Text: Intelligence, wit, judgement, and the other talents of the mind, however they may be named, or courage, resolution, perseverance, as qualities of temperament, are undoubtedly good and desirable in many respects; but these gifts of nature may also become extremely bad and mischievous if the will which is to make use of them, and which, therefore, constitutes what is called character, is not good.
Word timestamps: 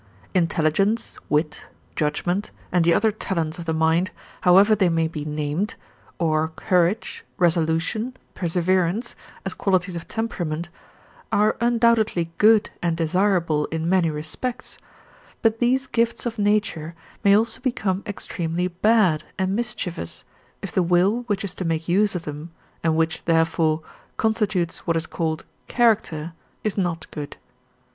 Intelligence, 0.33 1.19
wit, 1.29 1.65
judgement, 1.95 2.49
and 2.71 2.83
the 2.83 2.91
other 2.91 3.11
talents 3.11 3.59
of 3.59 3.65
the 3.65 3.71
mind, 3.73 4.09
however 4.41 4.73
they 4.73 4.89
may 4.89 5.07
be 5.07 5.23
named, 5.23 5.75
or 6.17 6.47
courage, 6.47 7.23
resolution, 7.37 8.17
perseverance, 8.33 9.15
as 9.45 9.53
qualities 9.53 9.95
of 9.95 10.07
temperament, 10.07 10.69
are 11.31 11.55
undoubtedly 11.61 12.31
good 12.39 12.71
and 12.81 12.97
desirable 12.97 13.65
in 13.67 13.87
many 13.87 14.09
respects; 14.09 14.75
but 15.43 15.59
these 15.59 15.85
gifts 15.85 16.25
of 16.25 16.39
nature 16.39 16.95
may 17.23 17.37
also 17.37 17.61
become 17.61 18.01
extremely 18.07 18.67
bad 18.69 19.23
and 19.37 19.55
mischievous 19.55 20.23
if 20.63 20.71
the 20.71 20.81
will 20.81 21.25
which 21.27 21.43
is 21.43 21.53
to 21.53 21.63
make 21.63 21.87
use 21.87 22.15
of 22.15 22.23
them, 22.25 22.49
and 22.83 22.95
which, 22.95 23.23
therefore, 23.25 23.83
constitutes 24.17 24.87
what 24.87 24.97
is 24.97 25.05
called 25.05 25.45
character, 25.67 26.33
is 26.63 26.75
not 26.75 27.05
good. 27.11 27.37